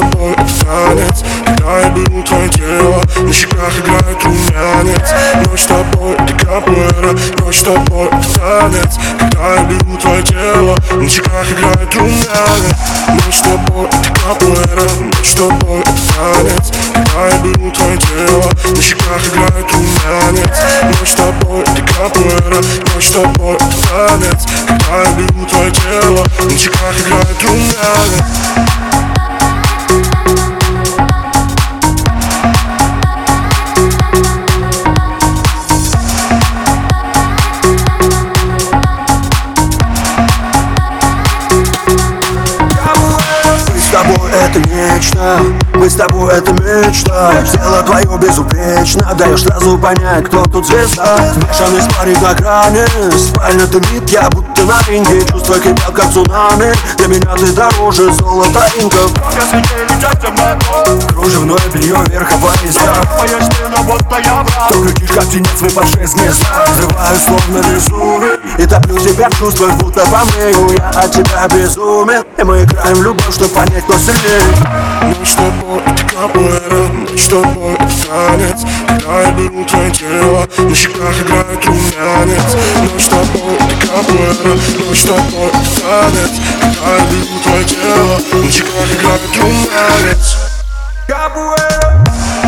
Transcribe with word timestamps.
тобой 0.00 0.34
останется 0.34 1.24
Когда 1.44 1.80
я 1.80 1.90
беру 1.90 2.22
твое 2.22 2.48
тело 2.48 3.02
На 3.20 3.32
щеках 3.32 3.78
играет 3.78 4.24
румянец. 4.24 5.10
Ночь 5.46 5.60
с 5.60 5.66
тобой 5.66 6.14
это 6.14 6.34
капуэра 6.34 7.12
Ночь 7.38 7.58
с 7.58 7.62
тобой 7.62 8.06
это 8.06 8.40
танец. 8.40 8.98
Когда 9.20 9.54
я 9.54 9.64
беру 9.64 9.96
твое 9.98 10.22
тело 10.22 10.78
На 10.92 11.08
щеках 11.08 11.50
играет 11.50 11.94
румянец. 11.94 12.76
Ночь 13.08 13.36
с 13.36 13.42
тобой 13.42 13.86
это 13.86 14.20
капуэра 14.20 14.90
Ночь 14.98 15.30
с 15.30 15.34
тобой 15.34 15.80
это 15.80 15.92
танец. 16.16 16.72
Когда 16.94 17.28
я 17.28 17.38
беру 17.42 17.70
твое 17.70 17.98
тело 17.98 18.50
На 18.74 18.82
щеках 18.82 19.22
играет 19.28 19.72
румянец. 19.72 20.58
Ночь 20.84 21.10
с 21.10 21.14
тобой 21.14 21.60
это 21.60 21.82
капуэра 21.92 22.62
Ночь 22.94 23.08
с 23.08 23.10
тобой 23.10 23.56
это 23.56 23.66
танец. 23.88 24.46
Когда 24.66 25.02
я 25.02 25.12
беру 25.16 25.46
твое 25.46 25.70
тело 25.70 26.26
На 26.44 26.56
щеках 26.56 26.94
играет 26.98 27.42
румянец. 27.42 28.81
Это 44.52 44.68
нечто. 44.68 45.40
Мы 45.74 45.88
с 45.88 45.94
тобой 45.94 46.32
это 46.34 46.52
мечта. 46.52 47.42
Тело 47.50 47.82
твое 47.82 48.18
безупречно. 48.18 49.14
Даешь 49.14 49.42
сразу 49.42 49.78
понять, 49.78 50.24
кто 50.26 50.44
тут 50.44 50.66
звезда. 50.66 51.32
Смешанный 51.32 51.80
парень 51.96 52.20
на 52.20 52.34
грани 52.34 52.84
Спальня 53.16 53.66
дымит, 53.66 54.08
я 54.10 54.28
будто 54.30 54.62
на 54.64 54.80
ринге. 54.88 55.24
Чувства 55.26 55.58
кипят, 55.58 55.92
как 55.94 56.12
цунами. 56.12 56.72
Для 56.98 57.06
меня 57.08 57.34
ты 57.36 57.52
дороже 57.52 58.12
золота 58.12 58.66
инков 58.78 59.12
Кружевное 61.08 61.58
белье 61.72 61.96
верховая 62.10 62.56
езда 62.64 62.94
То 63.10 63.24
кричишь, 63.24 63.48
как 63.74 64.08
тенец, 64.08 64.31
вы 65.30 65.70
под 65.70 65.88
шесть 65.88 66.16
мест 66.16 66.44
Взрываю 66.74 67.16
словно 67.18 67.58
везувий 67.58 68.38
И 68.58 68.66
топлю 68.66 68.98
тебя 68.98 69.28
в 69.28 69.38
чувствах, 69.38 69.74
будто 69.76 70.04
помню 70.06 70.72
Я 70.72 70.88
от 70.88 71.12
тебя 71.12 71.48
безумен. 71.48 72.24
И 72.38 72.42
мы 72.42 72.62
играем 72.62 72.96
в 72.96 73.02
любовь, 73.02 73.34
чтобы 73.34 73.54
понять, 73.54 73.84
кто 73.84 73.98
сильнее. 73.98 74.42
Мы 75.02 75.26
с 75.26 75.34
тобой 75.34 75.82
капуэра 76.10 76.88
Мы 76.92 77.18
с 77.18 77.28
тобой 77.28 77.76
танец. 77.76 78.62
Беру 79.36 79.64
твое 79.64 79.90
тело 79.90 80.48
На 80.58 80.74
щеках 80.74 81.20
играет 81.20 81.66
румянец. 81.66 82.56
Мы 82.94 83.00
с 83.00 83.08
тобой 83.08 83.58
капуэра 83.80 84.58
Мы 84.88 84.94
с 84.94 85.02
тобой 85.04 85.50
танец. 85.80 86.32
Беру 87.10 87.38
твое 87.44 87.64
тело 87.64 88.18
На 88.32 88.50
щеках 88.50 88.92
играет 88.92 89.20
румянец. 89.38 90.36
Капуэра 91.06 92.41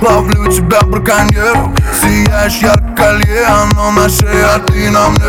Ловлю 0.00 0.50
тебя 0.50 0.82
браконьер. 0.82 1.56
Сияешь 2.00 2.62
ярко 2.62 2.94
колье, 2.96 3.44
оно 3.46 3.90
на 3.90 4.08
шее, 4.08 4.44
а 4.44 4.58
ты 4.60 4.90
на 4.90 5.08
мне. 5.08 5.24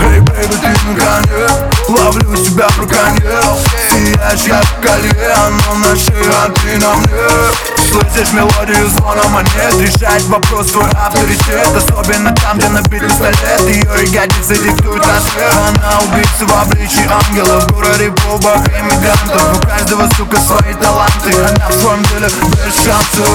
Эй, 0.00 0.20
бэйби, 0.20 0.52
ты 0.52 0.68
на 0.68 0.94
коне 0.94 1.48
Ловлю 1.88 2.36
тебя 2.36 2.68
браконьер. 2.76 3.42
Сияешь 3.90 4.44
ярко 4.44 4.66
колье, 4.82 5.32
оно 5.32 5.78
на 5.78 5.96
шее, 5.96 6.30
а 6.44 6.50
ты 6.50 6.78
на 6.78 6.94
мне 6.94 7.71
Слышишь 7.92 8.32
мелодию 8.32 8.88
звона 8.88 9.22
монет 9.28 9.74
Решать 9.78 10.22
вопрос 10.22 10.72
твой 10.72 10.88
авторитет 10.92 11.68
Особенно 11.76 12.34
там, 12.36 12.56
где 12.56 12.68
набит 12.70 13.02
пистолет. 13.02 13.60
Ее 13.60 14.06
ягодицы 14.06 14.56
диктуют 14.56 15.04
рассвет 15.06 15.52
Она 15.68 15.98
убийца 16.00 16.46
в 16.46 16.62
обличии 16.62 17.06
ангела 17.06 17.60
В 17.60 17.72
городе 17.72 18.10
полбах 18.12 18.66
иммигрантов 18.68 19.58
У 19.58 19.66
каждого, 19.66 20.08
сука, 20.16 20.38
свои 20.38 20.72
таланты. 20.74 21.34
Она 21.38 21.68
в 21.68 21.72
своем 21.74 22.02
деле 22.04 22.28
без 22.64 22.74
шансов. 22.82 23.28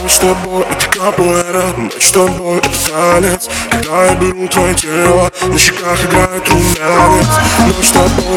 Мы 0.00 0.08
с 0.08 0.18
тобой 0.18 0.64
это 0.70 0.98
капуэра 0.98 1.64
Мы 1.76 1.90
с 2.00 2.12
тобой 2.12 2.58
это 2.58 2.70
танец. 2.92 3.48
Когда 3.72 4.06
я 4.06 4.14
беру 4.14 4.46
твое 4.46 4.74
тело 4.74 5.32
На 5.48 5.58
щеках 5.58 6.04
играет 6.04 6.48
румянец. 6.48 7.26
Мы 7.76 7.82
с 7.82 7.90
тобой 7.90 8.29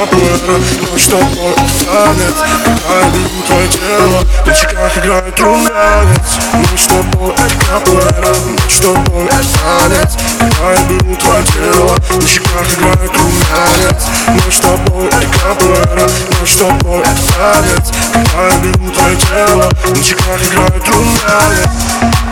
это 0.00 0.16
капуэра 0.16 0.60
Мы 0.92 0.98
с 0.98 1.06
тобой 1.06 1.52
это 1.52 1.84
танец 1.84 2.34
Когда 2.86 3.00
я 3.00 3.10
беру 3.10 3.42
твое 3.46 3.68
тело 3.68 4.24
На 4.46 4.54
щеках 4.54 4.98
играет 4.98 5.40
румянец. 5.40 6.38
Мы 6.54 6.78
с 6.78 6.86
тобой 6.86 7.32
это 7.34 7.66
капуэра 7.66 8.34
Мы 8.46 8.70
с 8.70 8.78
тобой 8.78 9.28
я 10.60 10.82
беру 10.88 11.16
твое 11.16 11.44
тело 11.44 11.96
На 12.10 12.26
щеках 12.26 12.78
играет 12.78 13.12
румянец. 13.16 14.02
Мы 14.28 14.52
с 14.52 14.60
тобой 14.60 15.06
это 15.06 15.38
капуэра 15.38 16.08
Мы 16.40 16.46
с 16.46 16.56
тобой 16.56 17.02
я 18.42 18.58
беру 18.62 18.90
твое 18.90 19.16
тело 19.16 19.70
На 19.88 20.02
щеках 20.02 20.40
играет 20.42 20.88
румянец 20.88 22.29